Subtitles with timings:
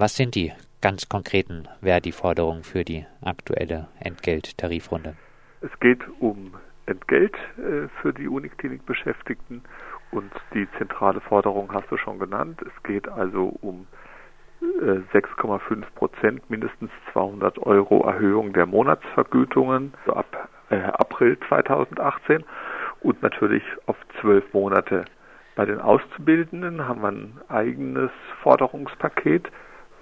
[0.00, 0.50] Was sind die
[0.80, 5.14] ganz konkreten Verdi-Forderungen für die aktuelle Entgelttarifrunde?
[5.60, 6.54] Es geht um
[6.86, 9.60] Entgelt äh, für die Uniklinik-Beschäftigten
[10.10, 12.62] und die zentrale Forderung hast du schon genannt.
[12.62, 13.86] Es geht also um
[15.12, 22.42] 6,5 Prozent, mindestens 200 Euro Erhöhung der Monatsvergütungen ab äh, April 2018
[23.02, 25.04] und natürlich auf zwölf Monate.
[25.56, 28.10] Bei den Auszubildenden haben wir ein eigenes
[28.42, 29.50] Forderungspaket,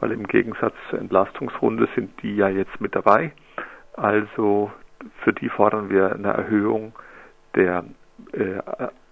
[0.01, 3.33] weil im Gegensatz zur Entlastungsrunde sind die ja jetzt mit dabei.
[3.95, 4.70] Also
[5.23, 6.93] für die fordern wir eine Erhöhung
[7.55, 7.84] der
[8.33, 8.61] äh,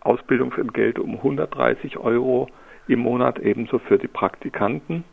[0.01, 2.49] Ausbildungsentgelte um 130 Euro
[2.89, 5.05] im Monat, ebenso für die Praktikanten.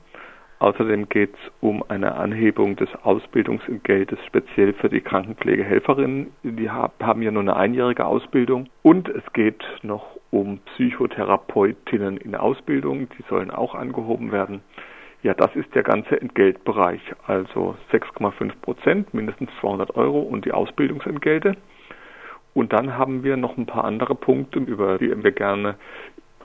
[0.59, 6.31] Außerdem geht es um eine Anhebung des Ausbildungsentgeltes speziell für die Krankenpflegehelferinnen.
[6.43, 8.69] Die haben ja nur eine einjährige Ausbildung.
[8.81, 13.09] Und es geht noch um Psychotherapeutinnen in Ausbildung.
[13.17, 14.61] Die sollen auch angehoben werden.
[15.23, 17.01] Ja, das ist der ganze Entgeltbereich.
[17.25, 21.55] Also 6,5 Prozent, mindestens 200 Euro und die Ausbildungsentgelte.
[22.53, 25.75] Und dann haben wir noch ein paar andere Punkte, über die wir gerne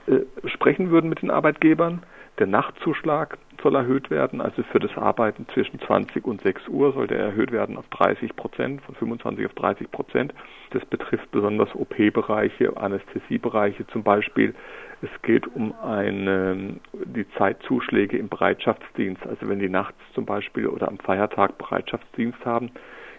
[0.07, 2.03] äh, sprechen würden mit den Arbeitgebern.
[2.39, 7.07] Der Nachtzuschlag soll erhöht werden, also für das Arbeiten zwischen 20 und 6 Uhr soll
[7.07, 10.33] der erhöht werden auf 30 Prozent, von 25 auf 30 Prozent.
[10.69, 14.55] Das betrifft besonders OP-Bereiche, Anästhesiebereiche zum Beispiel.
[15.01, 19.27] Es geht um eine, die Zeitzuschläge im Bereitschaftsdienst.
[19.27, 22.71] Also wenn die nachts zum Beispiel oder am Feiertag Bereitschaftsdienst haben,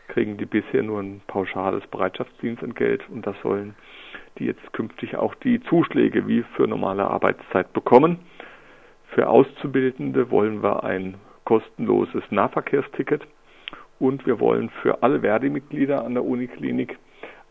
[0.09, 3.75] kriegen die bisher nur ein pauschales Bereitschaftsdienstentgelt und das sollen
[4.39, 8.19] die jetzt künftig auch die Zuschläge wie für normale Arbeitszeit bekommen.
[9.15, 13.23] Für Auszubildende wollen wir ein kostenloses Nahverkehrsticket
[13.99, 16.97] und wir wollen für alle Verdi-Mitglieder an der Uniklinik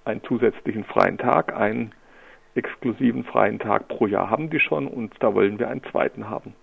[0.05, 1.91] einen zusätzlichen freien Tag, einen
[2.55, 6.53] exklusiven freien Tag pro Jahr haben die schon und da wollen wir einen zweiten haben.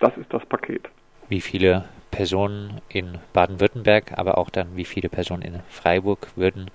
[0.00, 0.88] Das ist das Paket.
[1.28, 6.70] Wie viele Personen in Baden-Württemberg, aber auch dann wie viele Personen in Freiburg würden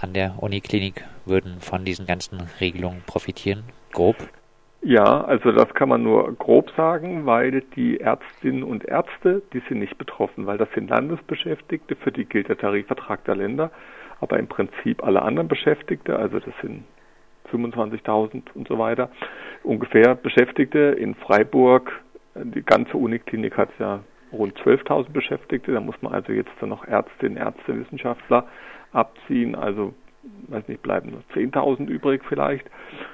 [0.00, 3.64] an der Uniklinik würden von diesen ganzen Regelungen profitieren?
[3.92, 4.16] Grob?
[4.88, 9.80] Ja, also das kann man nur grob sagen, weil die Ärztinnen und Ärzte, die sind
[9.80, 13.70] nicht betroffen, weil das sind Landesbeschäftigte, für die gilt der Tarifvertrag der Länder,
[14.22, 16.84] aber im Prinzip alle anderen Beschäftigte, also das sind
[17.52, 19.10] 25.000 und so weiter,
[19.62, 21.92] ungefähr Beschäftigte in Freiburg,
[22.34, 24.00] die ganze Uniklinik hat ja
[24.32, 28.46] rund 12.000 Beschäftigte, da muss man also jetzt dann noch Ärztinnen, Ärzte, Wissenschaftler
[28.92, 29.92] abziehen, also
[30.48, 32.68] weiß nicht, bleiben nur 10.000 übrig vielleicht.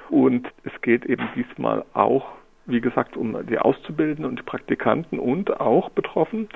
[0.09, 2.27] Und es geht eben diesmal auch,
[2.65, 6.49] wie gesagt, um die Auszubildenden und die Praktikanten und auch betroffen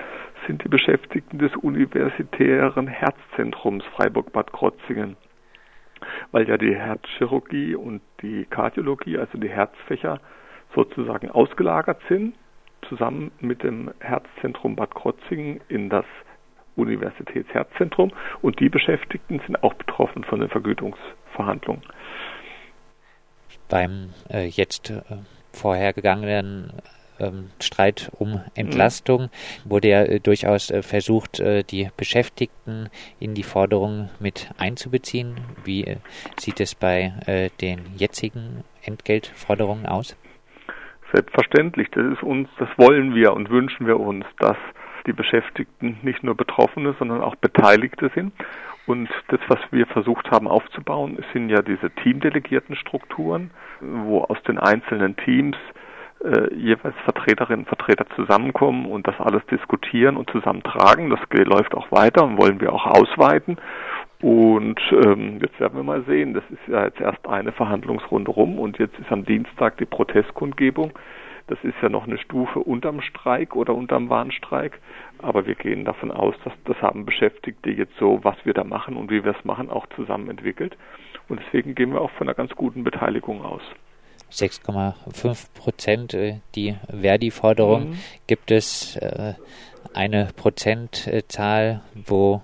[0.47, 5.17] sind die Beschäftigten des Universitären Herzzentrums Freiburg-Bad Krotzingen.
[6.31, 10.19] Weil ja die Herzchirurgie und die Kardiologie, also die Herzfächer,
[10.73, 12.35] sozusagen ausgelagert sind,
[12.87, 16.05] zusammen mit dem Herzzentrum Bad Krotzingen in das
[16.79, 21.83] Universitätsherzzentrum und die Beschäftigten sind auch betroffen von den Vergütungsverhandlungen.
[23.69, 25.01] Beim äh, jetzt äh,
[25.53, 26.73] vorhergegangenen
[27.19, 29.29] ähm, Streit um Entlastung
[29.65, 32.89] wurde ja äh, durchaus äh, versucht, äh, die Beschäftigten
[33.19, 35.35] in die Forderungen mit einzubeziehen.
[35.63, 35.97] Wie äh,
[36.37, 40.15] sieht es bei äh, den jetzigen Entgeltforderungen aus?
[41.13, 44.57] Selbstverständlich, das ist uns, das wollen wir und wünschen wir uns, dass
[45.09, 48.31] die Beschäftigten nicht nur Betroffene, sondern auch Beteiligte sind.
[48.85, 54.57] Und das, was wir versucht haben aufzubauen, sind ja diese teamdelegierten Strukturen, wo aus den
[54.57, 55.57] einzelnen Teams
[56.23, 61.09] äh, jeweils Vertreterinnen und Vertreter zusammenkommen und das alles diskutieren und zusammentragen.
[61.09, 63.57] Das läuft auch weiter und wollen wir auch ausweiten.
[64.21, 68.59] Und ähm, jetzt werden wir mal sehen, das ist ja jetzt erst eine Verhandlungsrunde rum
[68.59, 70.91] und jetzt ist am Dienstag die Protestkundgebung.
[71.49, 74.79] Das ist ja noch eine Stufe unterm Streik oder unterm Warnstreik.
[75.17, 78.95] Aber wir gehen davon aus, dass das haben Beschäftigte jetzt so, was wir da machen
[78.95, 80.77] und wie wir es machen, auch zusammen entwickelt.
[81.27, 83.63] Und deswegen gehen wir auch von einer ganz guten Beteiligung aus.
[84.31, 87.89] 6,5 Prozent äh, die Verdi-Forderung.
[87.89, 87.99] Mhm.
[88.27, 89.33] Gibt es äh,
[89.95, 92.43] eine Prozentzahl, wo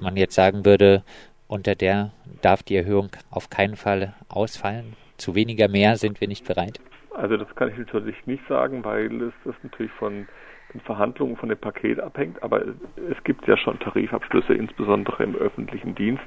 [0.00, 1.02] man jetzt sagen würde,
[1.48, 2.10] unter der
[2.42, 4.96] darf die Erhöhung auf keinen Fall ausfallen?
[5.16, 6.78] Zu weniger mehr sind wir nicht bereit?
[7.14, 10.26] Also das kann ich natürlich nicht sagen, weil es das natürlich von
[10.72, 15.94] den Verhandlungen von dem Paket abhängt, aber es gibt ja schon Tarifabschlüsse, insbesondere im öffentlichen
[15.94, 16.24] Dienst.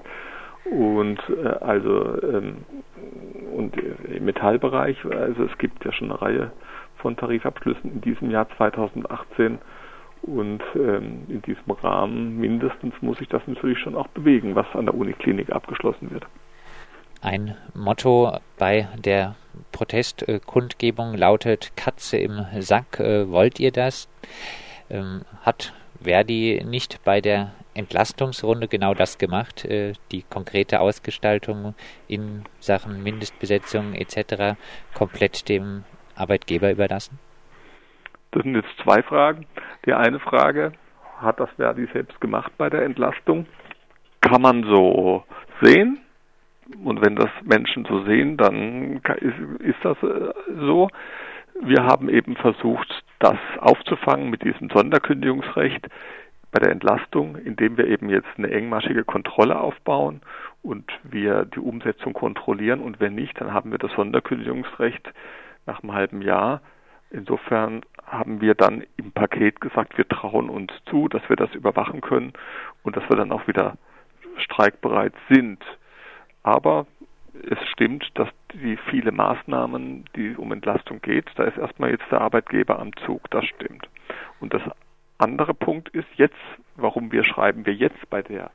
[0.66, 2.58] Und äh, also ähm,
[3.56, 6.52] und im Metallbereich, also es gibt ja schon eine Reihe
[6.98, 9.60] von Tarifabschlüssen in diesem Jahr 2018
[10.24, 14.86] und ähm, in diesem Rahmen mindestens muss sich das natürlich schon auch bewegen, was an
[14.86, 16.26] der Uniklinik abgeschlossen wird.
[17.22, 19.36] Ein Motto bei der
[19.72, 24.08] Protestkundgebung lautet Katze im Sack, äh, wollt ihr das?
[24.90, 31.74] Ähm, hat Verdi nicht bei der Entlastungsrunde genau das gemacht, äh, die konkrete Ausgestaltung
[32.08, 34.58] in Sachen Mindestbesetzung etc.
[34.94, 35.84] komplett dem
[36.16, 37.20] Arbeitgeber überlassen?
[38.32, 39.46] Das sind jetzt zwei Fragen.
[39.86, 40.74] Die eine Frage,
[41.20, 43.48] hat das Verdi selbst gemacht bei der Entlastung?
[44.22, 45.24] Kann man so
[45.62, 46.00] sehen.
[46.84, 49.02] Und wenn das Menschen so sehen, dann
[49.60, 50.90] ist, das äh, so.
[51.62, 55.88] Wir haben eben versucht, das aufzufangen mit diesem Sonderkündigungsrecht
[56.52, 60.22] bei der Entlastung, indem wir eben jetzt eine engmaschige Kontrolle aufbauen
[60.62, 62.82] und wir die Umsetzung kontrollieren.
[62.82, 65.12] Und wenn nicht, dann haben wir das Sonderkündigungsrecht
[65.66, 66.62] nach einem halben Jahr.
[67.10, 72.02] Insofern haben wir dann im Paket gesagt, wir trauen uns zu, dass wir das überwachen
[72.02, 72.34] können
[72.84, 73.78] und dass wir dann auch wieder
[74.38, 75.60] streikbereit sind.
[76.48, 76.88] Aber
[77.34, 82.22] es stimmt, dass die viele Maßnahmen, die um Entlastung geht, da ist erstmal jetzt der
[82.22, 83.90] Arbeitgeber am Zug, das stimmt.
[84.40, 84.62] Und das
[85.18, 86.40] andere Punkt ist jetzt,
[86.78, 88.52] warum wir schreiben wir jetzt bei der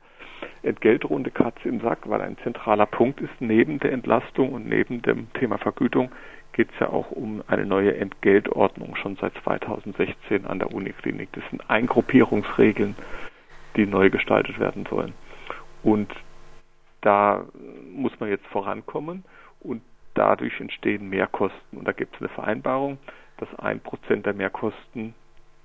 [0.63, 5.31] Entgeltrunde Katze im Sack, weil ein zentraler Punkt ist, neben der Entlastung und neben dem
[5.33, 6.11] Thema Vergütung
[6.53, 11.29] geht es ja auch um eine neue Entgeltordnung schon seit 2016 an der Uniklinik.
[11.33, 12.95] Das sind Eingruppierungsregeln,
[13.75, 15.13] die neu gestaltet werden sollen.
[15.83, 16.11] Und
[17.03, 17.45] da
[17.91, 19.23] muss man jetzt vorankommen
[19.59, 19.81] und
[20.13, 21.79] dadurch entstehen Mehrkosten.
[21.79, 22.97] Und da gibt es eine Vereinbarung,
[23.37, 25.13] dass ein Prozent der Mehrkosten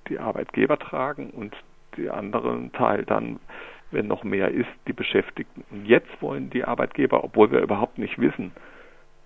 [0.09, 1.55] die Arbeitgeber tragen und
[1.97, 3.39] die anderen Teil dann,
[3.91, 5.63] wenn noch mehr ist, die Beschäftigten.
[5.71, 8.51] Und jetzt wollen die Arbeitgeber, obwohl wir überhaupt nicht wissen,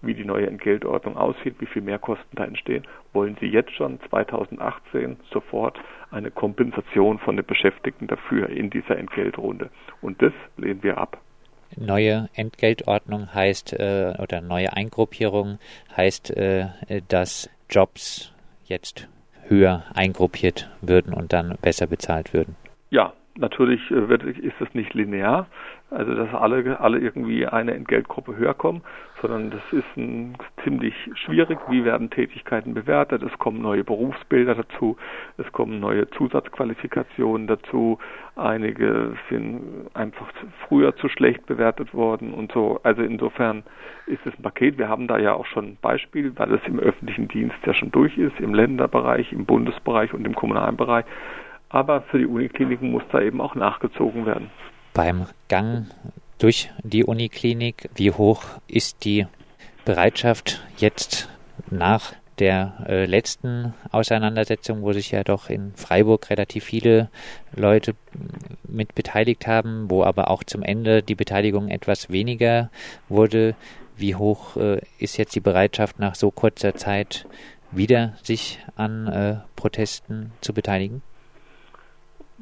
[0.01, 5.18] wie die neue Entgeltordnung aussieht, wie viel Mehrkosten da entstehen, wollen sie jetzt schon 2018
[5.31, 5.80] sofort
[6.12, 9.69] eine Kompensation von den Beschäftigten dafür in dieser Entgeltrunde.
[10.01, 11.21] Und das lehnen wir ab.
[11.78, 15.60] Neue Entgeltordnung heißt äh, oder neue Eingruppierung
[15.96, 16.70] heißt, äh,
[17.08, 18.31] dass Jobs
[18.66, 19.08] jetzt
[19.48, 22.56] höher eingruppiert würden und dann besser bezahlt würden.
[22.90, 25.47] Ja, natürlich äh, wird, ist es nicht linear,
[25.89, 28.81] also dass alle, alle irgendwie eine Entgeltgruppe höher kommen,
[29.21, 31.59] sondern das ist ein, ziemlich schwierig.
[31.69, 33.24] Wie werden Tätigkeiten bewertet?
[33.24, 34.97] Es kommen neue Berufsbilder dazu,
[35.38, 38.00] es kommen neue Zusatzqualifikationen dazu.
[38.35, 40.27] Einige sind einfach
[40.68, 42.79] früher zu schlecht bewertet worden und so.
[42.83, 43.63] Also insofern
[44.07, 44.77] ist es ein Paket.
[44.77, 47.91] Wir haben da ja auch schon ein Beispiel, weil es im öffentlichen Dienst ja schon
[47.91, 51.06] durch ist, im Länderbereich, im Bundesbereich und im kommunalen Bereich.
[51.74, 54.52] Aber für die Unikliniken muss da eben auch nachgezogen werden.
[54.94, 55.88] Beim Gang
[56.38, 59.25] durch die Uniklinik, wie hoch ist die
[59.84, 61.30] Bereitschaft jetzt
[61.72, 67.10] nach der äh, letzten Auseinandersetzung, wo sich ja doch in Freiburg relativ viele
[67.56, 67.96] Leute
[68.64, 72.70] mit beteiligt haben, wo aber auch zum Ende die Beteiligung etwas weniger
[73.10, 73.56] wurde.
[73.98, 77.25] Wie hoch äh, ist jetzt die Bereitschaft nach so kurzer Zeit
[77.72, 81.02] wieder sich an äh, Protesten zu beteiligen?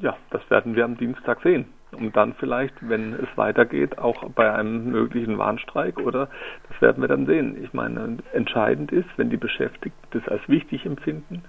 [0.02, 1.66] Ja, das werden wir am Dienstag sehen.
[1.92, 6.28] Und dann vielleicht, wenn es weitergeht, auch bei einem möglichen Warnstreik oder
[6.68, 7.62] das werden wir dann sehen.
[7.62, 11.44] Ich meine, entscheidend ist, wenn die Beschäftigten das als wichtig empfinden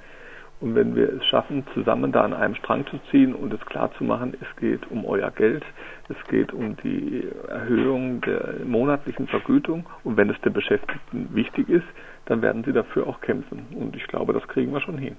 [0.59, 3.91] und wenn wir es schaffen, zusammen da an einem Strang zu ziehen und es klar
[3.97, 5.63] zu machen, es geht um euer Geld,
[6.09, 11.87] es geht um die Erhöhung der monatlichen Vergütung und wenn es den Beschäftigten wichtig ist,
[12.25, 13.65] dann werden sie dafür auch kämpfen.
[13.75, 15.17] Und ich glaube, das kriegen wir schon hin.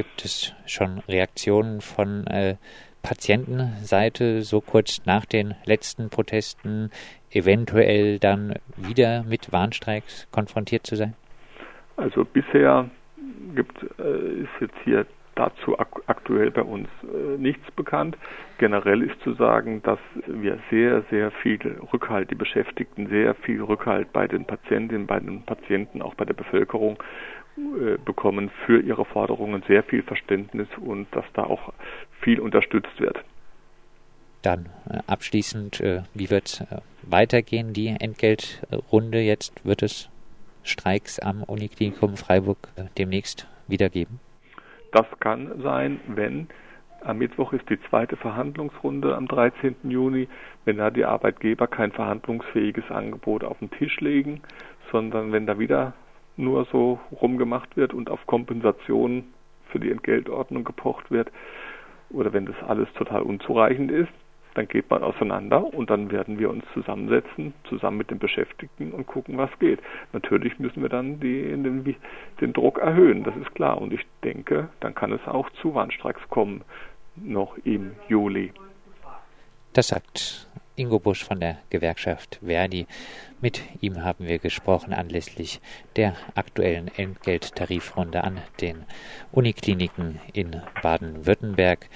[0.00, 2.56] Gibt es schon Reaktionen von äh,
[3.02, 6.90] Patientenseite so kurz nach den letzten Protesten
[7.30, 11.12] eventuell dann wieder mit Warnstreiks konfrontiert zu sein?
[11.98, 12.88] Also bisher
[13.54, 18.16] gibt, äh, ist jetzt hier dazu ak aktuell bei uns äh, nichts bekannt.
[18.56, 21.58] Generell ist zu sagen, dass wir sehr, sehr viel
[21.92, 26.34] Rückhalt, die Beschäftigten sehr viel Rückhalt bei den Patientinnen, bei den Patienten, auch bei der
[26.34, 26.98] Bevölkerung
[28.04, 31.72] bekommen für ihre Forderungen sehr viel Verständnis und dass da auch
[32.20, 33.22] viel unterstützt wird.
[34.42, 36.64] Dann äh, abschließend, äh, wie wird es
[37.02, 39.20] weitergehen, die Entgeltrunde?
[39.20, 40.08] Jetzt wird es
[40.62, 44.20] Streiks am Uniklinikum Freiburg demnächst wieder geben?
[44.92, 46.48] Das kann sein, wenn
[47.02, 49.76] am Mittwoch ist die zweite Verhandlungsrunde am 13.
[49.84, 50.28] Juni,
[50.64, 54.42] wenn da die Arbeitgeber kein verhandlungsfähiges Angebot auf den Tisch legen,
[54.92, 55.94] sondern wenn da wieder
[56.36, 59.24] nur so rumgemacht wird und auf Kompensation
[59.70, 61.30] für die Entgeltordnung gepocht wird,
[62.10, 64.10] oder wenn das alles total unzureichend ist,
[64.54, 69.06] dann geht man auseinander und dann werden wir uns zusammensetzen, zusammen mit den Beschäftigten und
[69.06, 69.78] gucken, was geht.
[70.12, 71.96] Natürlich müssen wir dann die, den,
[72.40, 73.80] den Druck erhöhen, das ist klar.
[73.80, 76.62] Und ich denke, dann kann es auch zu Warnstreiks kommen,
[77.14, 78.52] noch im Juli.
[79.72, 80.48] Das sagt
[80.80, 82.86] Ingo Busch von der Gewerkschaft Verdi.
[83.42, 85.60] Mit ihm haben wir gesprochen anlässlich
[85.94, 88.86] der aktuellen Entgelttarifrunde an den
[89.30, 91.90] Unikliniken in Baden-Württemberg.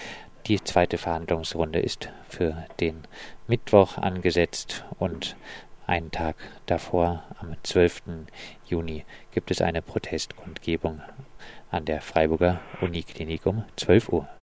[0.45, 3.05] Die zweite Verhandlungsrunde ist für den
[3.47, 5.35] Mittwoch angesetzt und
[5.87, 6.37] einen Tag
[6.67, 8.03] davor, am 12.
[8.67, 11.01] Juni, gibt es eine Protestkundgebung
[11.71, 14.29] an der Freiburger Uniklinik um 12 Uhr.